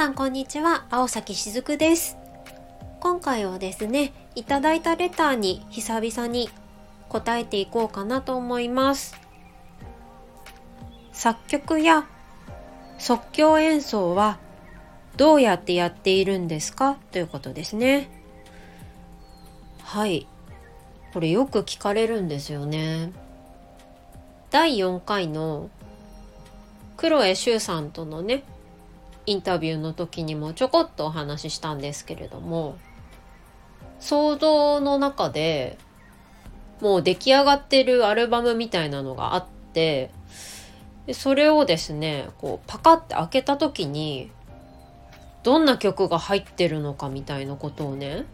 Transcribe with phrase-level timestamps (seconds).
[0.00, 0.86] さんこんにちは。
[0.88, 2.16] 青崎しずくです。
[3.00, 6.48] 今回はですねいただいたレターに久々に
[7.10, 9.14] 答えていこうかなと思います。
[11.12, 12.06] 作曲や
[12.96, 14.38] 即興演奏は
[15.18, 16.96] どうやってやっているんですか？
[17.12, 18.08] ということですね。
[19.82, 20.26] はい。
[21.12, 23.12] これよく聞かれるんですよね。
[24.48, 25.68] 第4回の
[26.96, 28.44] 黒江修さんとのね
[29.30, 32.76] インタビューの時にもちょこっとお話ししたんですけれども
[34.00, 35.78] 想像の中で
[36.80, 40.10] もう出来上がってるアルバムみたいなのがあって
[41.06, 44.32] でそれをですねこうパカッて開けた時に
[45.44, 48.24] どんな曲が入ってるのかみたいなことをね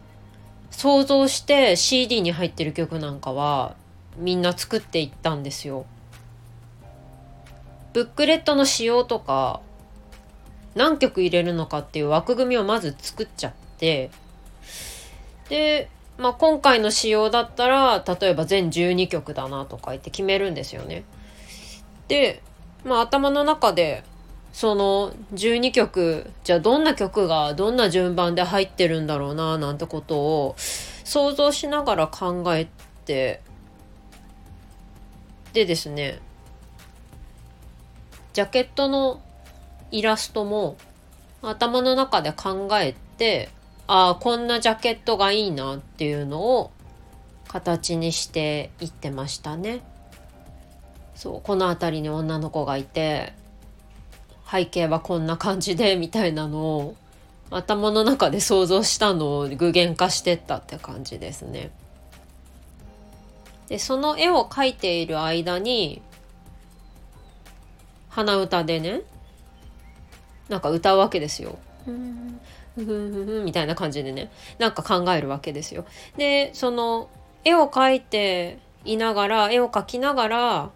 [0.71, 3.75] 想像して CD に入ってる曲なんかは
[4.17, 5.85] みんな作っていったんですよ。
[7.93, 9.61] ブックレットの仕様とか
[10.77, 14.11] 何曲入れるのかっていう枠組みをまず作っちゃって
[15.49, 21.03] で、まあ、今回の仕様だったら例えば全12曲だなとか言って決めるんですよね。
[22.07, 22.41] で、
[22.85, 24.03] まあ、頭の中で
[24.53, 32.67] その12曲じゃあどんな曲がどんな順番で入ってるんだろうななんてことを想像しながら考え
[33.05, 33.41] て
[35.53, 36.19] でですね
[38.33, 39.21] ジャケットの
[39.91, 40.77] イラストも
[41.41, 43.49] 頭の中で考えて
[43.87, 46.71] ああこんなジャケットがいいなっていうのを
[47.47, 49.81] 形にしていってましたね。
[51.15, 53.33] そうこの辺りに女の子がいて
[54.49, 56.95] 背景はこんな感じでみたいなのを
[57.49, 61.71] 頭の中で想像したのを具現化してったって感じですね。
[63.67, 66.01] でその絵を描いている間に
[68.09, 69.01] 鼻歌でね
[70.49, 71.57] なんか歌うわけですよ。
[71.85, 71.91] ふ
[72.75, 75.85] ふふふみたいな感じでねなんか考えるわけですよ。
[76.17, 77.09] でその
[77.43, 80.69] 絵を描いていながら絵を描きながら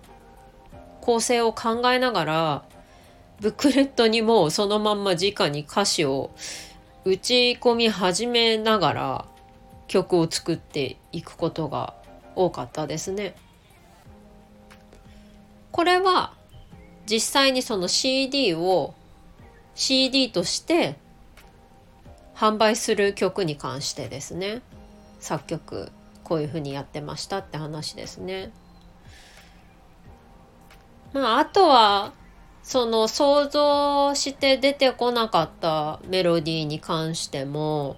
[1.02, 2.64] 構成を考えながら
[3.40, 6.32] ブックレットにもそのまんま直に歌詞を
[7.06, 9.26] 打ち込み始めながら
[9.88, 11.96] 曲を作っていくことが
[12.36, 13.36] 多かったですね。
[15.72, 16.34] これは
[17.08, 18.94] 実際にその CD を
[19.76, 20.96] CD として
[22.36, 24.62] 販売する曲に関してですね
[25.20, 25.92] 作曲
[26.24, 28.52] こういうふうにやってましたって話ですね。
[31.14, 32.14] まああとは
[32.64, 37.98] その想像して出てこなかったメロディーに関しても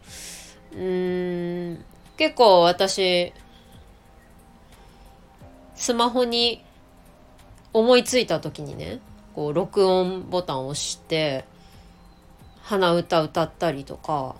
[0.75, 1.85] うん
[2.17, 3.33] 結構私
[5.75, 6.63] スマホに
[7.73, 8.99] 思いついた時にね
[9.35, 11.45] こう録音ボタンを押して
[12.63, 14.35] 鼻歌歌ったりとか。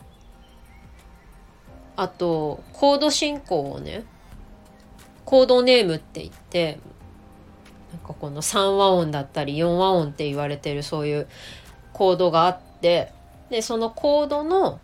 [1.96, 4.04] あとコード進行をね
[5.26, 6.80] コードネームって言って
[7.92, 11.28] なんかこの3和音だったり4和音って言われてるそういう
[11.94, 13.12] コードがあって
[13.50, 14.80] でそのコードの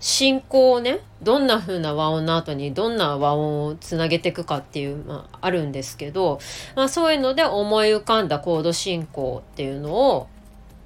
[0.00, 6.38] 進行をねどんな風な和音の後にどんな和音をつなげていくかっていう、まあ、あるんですけど、
[6.76, 10.28] まあ、そういうので思い浮かんだコード進行っていうのを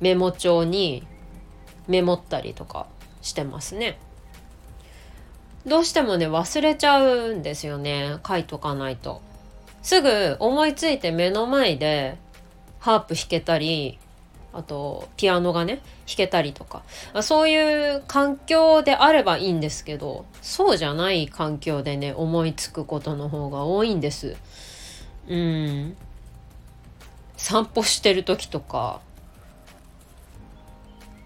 [0.02, 1.06] メモ帳に
[1.86, 2.88] メモったりとか
[3.22, 3.98] してますね。
[5.64, 9.22] どうしてもね忘れちゃうんですよね書いとかないと。
[9.80, 12.18] すぐ思いついて目の前で
[12.80, 13.98] ハープ弾けたり
[14.52, 15.76] あとピアノがね
[16.06, 16.82] 弾けたりとか
[17.22, 24.36] そういう環境であればいいんですけどそうじゃない環境でね思いつくことの方が多いんです。
[25.28, 25.96] うん
[27.36, 29.00] 散歩してる時とか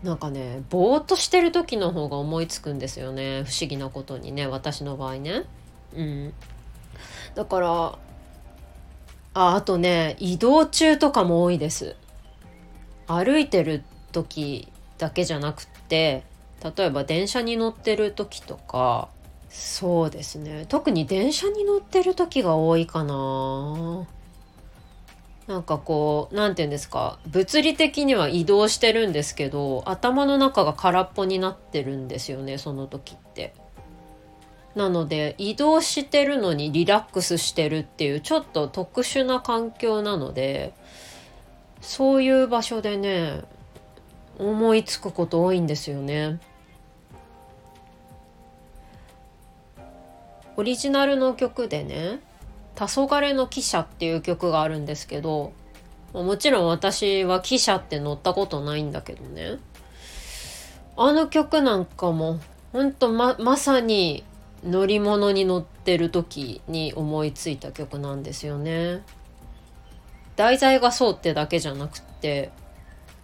[0.03, 5.45] なんかねぼーっとしてる時の方が思いつくんですよね不思議なことにね私の場合ね。
[5.95, 6.33] うん、
[7.35, 7.99] だから
[9.35, 11.97] ああとね移動中とかも多いです。
[13.07, 13.83] 歩いてる
[14.13, 16.25] 時だけじゃなくって
[16.77, 19.09] 例えば電車に乗ってる時とか
[19.49, 24.07] そうですね特に電車に乗ってる時が多いかな
[25.47, 33.55] なんかこう何て言うんですか物理的には移動してるんですけど頭の中が空っぽになってるんですよねその時って。
[34.75, 40.75] なので移動してるのにリラックスしてるっていうちょっと特殊な環境なので
[41.81, 43.41] そういう場所でね
[44.39, 46.41] 思いつくこと多いんですよね。
[50.59, 52.21] オリジナルの曲でね
[52.77, 55.53] 「黄昏の汽車」っていう曲があるんですけど
[56.13, 59.59] もちろん私は汽車って乗ったことないんだけどね
[60.97, 62.41] あの曲なんかも
[62.73, 64.25] ほんとままさに
[64.65, 69.03] 乗り物に乗ってる時に思いついた曲なんですよね。
[70.35, 72.51] 題材がそうってだけじゃなくって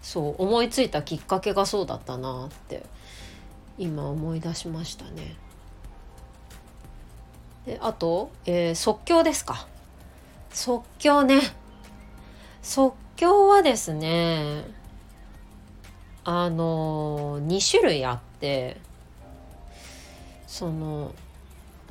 [0.00, 2.84] そう思いついたきっかけがそうだったなって
[3.78, 5.36] 今思い出しましたね。
[7.66, 9.66] であと、えー、即興ですか。
[10.50, 11.40] 即興ね。
[12.62, 14.64] 即興はですね
[16.24, 18.76] あの2種類あって
[20.46, 21.12] その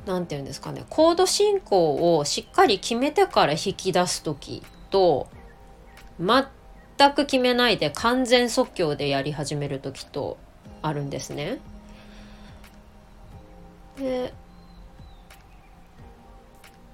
[0.06, 5.28] 何て言うんですかねコード進行をしっかり決めてから引き出す時と
[6.18, 6.46] 全
[7.14, 10.38] く決めないで完全即興でやり始める時と
[10.80, 11.58] あるんですね。
[13.98, 14.32] で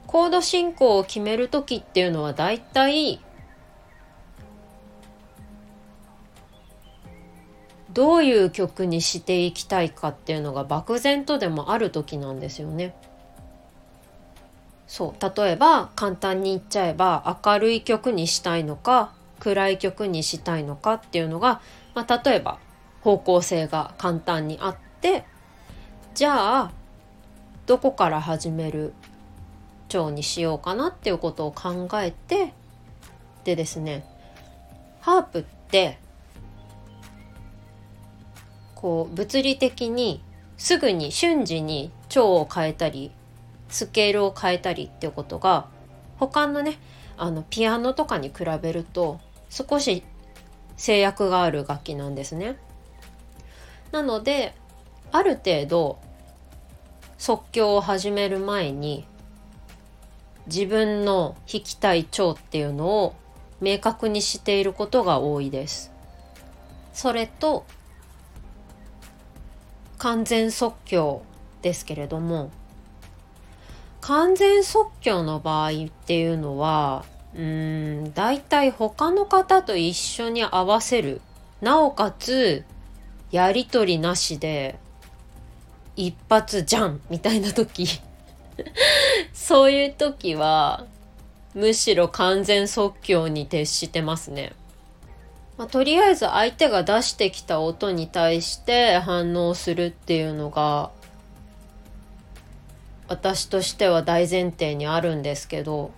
[0.09, 3.21] コード進行を決める時っていうのはだいたい
[7.93, 12.95] どういう曲にしていきたいかっていうのが漠然とでもある時なんですよね。
[14.87, 21.61] そう例えば簡単に言っちゃえば明るい曲にしたいのか暗い曲にしたいのかっていうのが、
[21.95, 22.59] まあ、例えば
[23.03, 25.27] 方向性が簡単にあって
[26.15, 26.73] じゃあ
[27.67, 28.95] どこから始める
[29.89, 32.53] 調にしようかなっていうことを考えて
[33.45, 34.05] でですね
[35.01, 35.99] ハープって
[38.75, 40.23] こう物理的に
[40.57, 43.11] すぐに瞬時に調を変えたり
[43.69, 45.67] スケールを変えたりっていうことが
[46.19, 46.79] 他のね
[47.17, 49.21] あのピアノとかに比べると
[49.51, 50.05] 少し
[50.77, 52.57] 制約がある楽器なんですね。
[53.91, 54.55] なので
[55.11, 55.99] ある程度
[57.17, 59.07] 即興を始める前に
[60.49, 63.15] 自分の弾きたい調っていうのを
[63.61, 65.93] 明確にしていることが多いです。
[66.93, 67.65] それと
[69.99, 71.23] 完全即興
[71.63, 72.51] ですけれども
[74.01, 77.05] 完全即興の場合っていうのは
[77.37, 81.21] うん大体他の方と一緒に合わせる
[81.61, 82.65] なおかつ
[83.31, 84.79] やり取りなしで
[85.95, 88.01] 一発じゃんみたいな時
[89.33, 90.87] そういう時は
[91.55, 94.53] むしろ完全即興に徹してますね。
[95.57, 100.91] まあ、とりあえず相手が出してきた音に対して反応するっていうのが
[103.09, 105.91] 私としては大前提にあるんですけど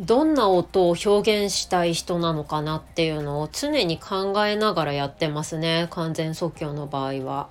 [0.00, 7.48] どんな音を表現したい人なのかなっていうのを常に考えながらやってますね完全即興の場合は。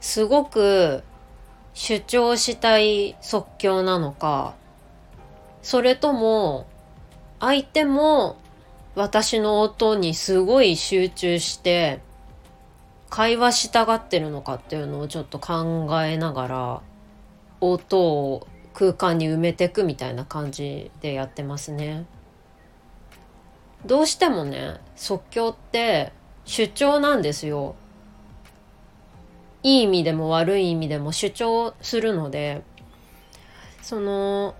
[0.00, 1.04] すごく
[1.74, 4.54] 主張したい即興なのか
[5.62, 6.66] それとも
[7.38, 8.36] 相手も
[8.94, 12.00] 私の音にすごい集中して
[13.08, 16.82] 会話したがってるのかっていうのをちょっと考えながら
[17.60, 22.06] 音を空間に埋めてくみたいな感じでやってますね。
[23.84, 26.12] どうしてもね即興って
[26.44, 27.74] 主張なんですよ。
[29.62, 32.62] いい意味でも悪い意味でも主張するので
[33.82, 34.54] その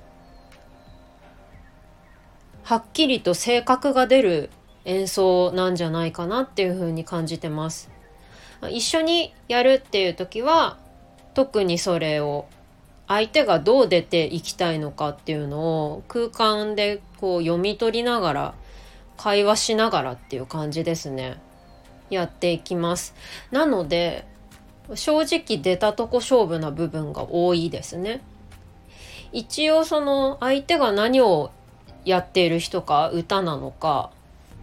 [2.63, 4.51] はっきりと性格が出る
[4.85, 7.91] 演奏なんじゃないかなっていうふうに感じてます。
[8.71, 10.79] 一緒にやるっていう時は
[11.35, 12.47] 特にそれを
[13.09, 18.55] 相手がどう出ていきたいのかっていうのを空間でこう読み取りながら
[19.17, 21.41] 会話しながらっていう感じですね。
[22.11, 23.15] やっていきます。
[23.51, 24.27] なので
[24.95, 28.23] 正直出たとこ勝負な部分が多いですね。
[29.33, 31.51] 一応その相手が何を
[32.05, 34.11] やっている人か歌なのか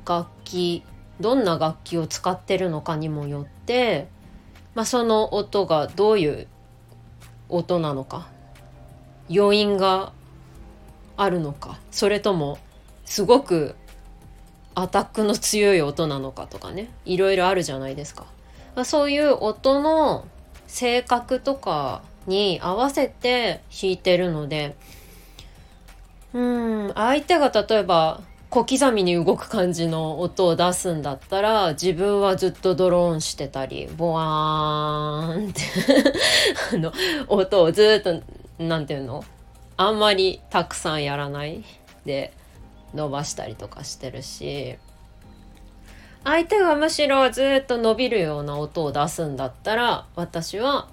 [0.06, 0.84] 楽器
[1.20, 4.08] どんな楽器を使ってるのかにもよって、
[4.76, 6.48] まあ、その音がどういう
[7.50, 8.28] 音なのか
[9.30, 10.12] 余韻が
[11.16, 12.60] あるのかそれとも
[13.06, 13.76] すごく
[14.76, 18.26] アタックの強い音なのかとかねいろいろあるじゃないですか。
[18.78, 20.28] まあ、そういう音の
[20.68, 24.76] 性格とかに合わせて弾いてるので
[26.32, 35.62] うん相手が例えば小刻みに動く感じの音を出すんだったら自分はずっとドローンしてたりボワーンって
[36.76, 36.94] あの
[37.30, 38.22] 音をずっと
[38.60, 39.24] 何て言うの？
[39.76, 41.64] あんまりたくさんやらない
[42.06, 42.32] で
[42.94, 44.78] 伸ばしたりとかしてるし。
[46.28, 50.90] 相手がむしろずっと伸びるような音を出すんだったら私は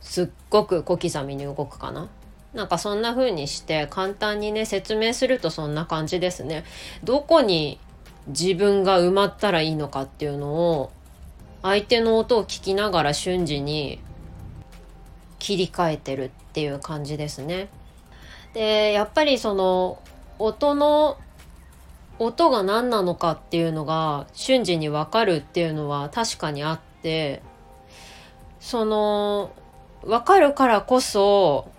[0.00, 2.08] すっごく小刻みに動くかな。
[2.54, 6.64] なんかそんな風にして簡単にね説明するとそんな感じですね。
[7.04, 7.78] どこに
[8.26, 10.90] 自分が埋まったらいいのかっていうのを
[11.62, 14.00] 相手の音を聞きながら瞬時に
[15.38, 17.68] 切り替えてるっていう感じですね。
[18.54, 20.02] でやっぱりその
[20.40, 21.16] 音の
[22.18, 27.42] 音が何なのかっていうのが瞬時に分かるっていうのは確かにあって
[28.60, 29.52] その
[30.02, 31.70] 分かるからこそ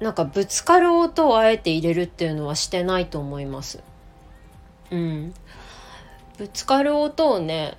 [0.00, 3.82] なんかぶつかる音をあえて入れるっていうのはしてないと思います。
[4.90, 5.34] うん。
[6.36, 7.78] ぶつかる音をね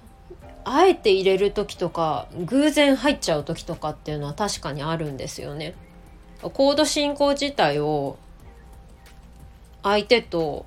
[0.64, 5.76] あえて入れる時とか偶然入っちゃう時とかっていうのは確かにあるんですよね。
[6.42, 8.18] コード進行自体を
[9.84, 10.66] 相手と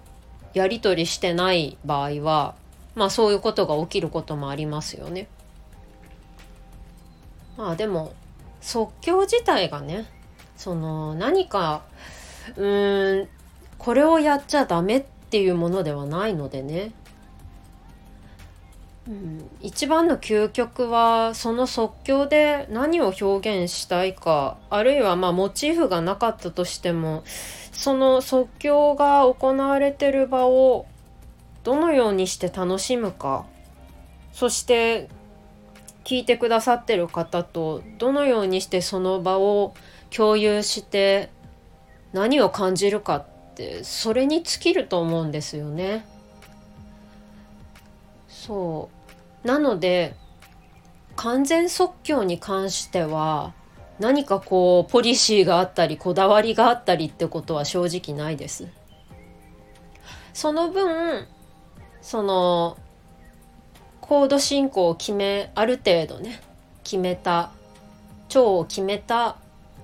[0.58, 2.54] やり取りしてない場合は
[2.94, 5.28] まあそういうことが起きることもありますよね。
[7.56, 8.12] まあでも
[8.60, 10.06] 即興自体がね
[10.56, 11.82] その何か
[12.56, 13.28] うーん
[13.78, 16.92] これをやっちゃダメっていうものではないのでね
[19.08, 27.24] うん、一番の究極はその即興で何を表現したいかあるいはまあモチーフがなかったとしても
[27.72, 30.86] その即興が行われてる場を
[31.64, 33.46] どのようにして楽しむか
[34.32, 35.08] そして
[36.04, 39.74] 聞いてくださってる方とどのようにしてその場を
[40.10, 41.30] 共有して
[42.12, 46.06] 何を感じるかってそれに尽きると思うんですよね。
[48.28, 48.97] そう
[49.44, 50.14] なので
[51.16, 53.54] 完全即興に関しては
[53.98, 58.68] 何かこうポリシーがあったりこだわりがあったりってことは正直ないです。
[60.32, 61.26] その分
[62.00, 62.78] その
[64.00, 66.40] コード進行を決めある程度ね
[66.84, 67.50] 決めた
[68.28, 69.36] 超を決めた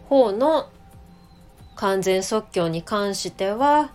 [0.09, 0.71] 方の
[1.75, 3.91] 完全即興に関しては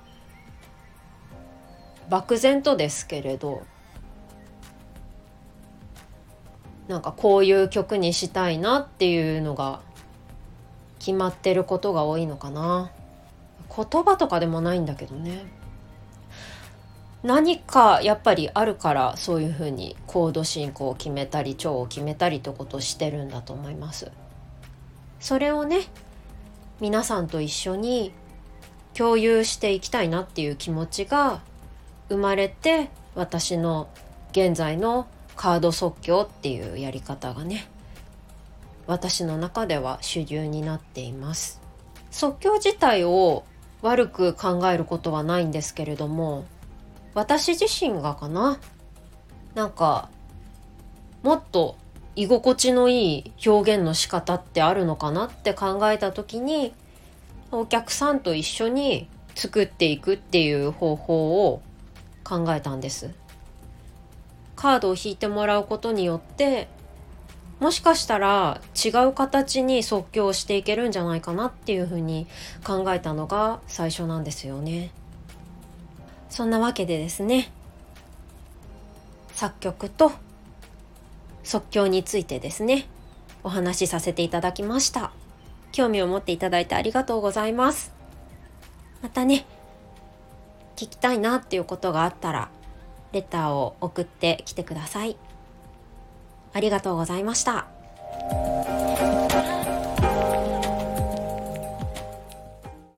[2.10, 3.64] 漠然とですけれど
[6.90, 9.80] なんかこういう曲にしたいなっていうのが
[10.98, 12.90] 決まってることが多いのかな。
[13.70, 15.46] 言葉とかでもないんだけどね。
[17.22, 24.12] 何かやっぱりあるからそういうふうにコード進行を決めたり調を決めたりってことしてるんだと思います。
[25.20, 25.82] それをね
[26.80, 28.14] 皆さんと一緒に
[28.96, 31.42] 共有していきたいなっていう気持ちが
[32.08, 33.90] 生まれて私の
[34.32, 35.06] 現在の
[35.40, 37.66] カード即興っていうやり方がね
[38.88, 41.62] 私の中では主流になっています
[42.12, 43.46] 即興自体を
[43.82, 46.44] 悪く考えることはないんですけれども
[47.14, 48.60] 私自身がかな
[49.56, 50.10] なんか
[51.24, 51.78] もっと
[52.18, 56.74] 居心地のいい表現の仕方ってあるのかなって考えた時に
[57.54, 61.62] お客さんと一緒に作っていくっていう方法を
[62.26, 63.19] 考えたんです。
[64.60, 66.68] カードを引いてもらうことによって
[67.62, 72.28] もしかしたら違う形に即興していけるんじゃないかなっていうふうに
[72.66, 74.92] 考えたのが最初なんですよね。
[76.30, 77.54] そんなわけでですね
[79.32, 80.12] 作曲と
[81.44, 82.86] 即興についてですね
[83.46, 85.12] お話しさせていただきました
[85.72, 87.94] 興味を持っていただいてありがとうございます
[89.02, 89.46] またね
[90.76, 92.50] 聞きたいなっていうことがあったら
[93.12, 95.18] レターを送ってきてください。
[96.54, 97.68] ありがとうございました。